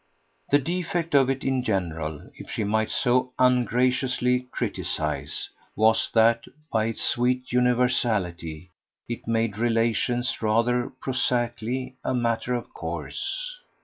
[0.49, 6.85] The defect of it in general if she might so ungraciously criticise was that, by
[6.85, 8.71] its sweet universality,
[9.07, 13.59] it made relations rather prosaically a matter of course.